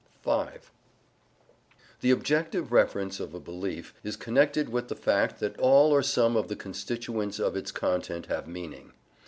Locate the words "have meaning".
8.25-8.93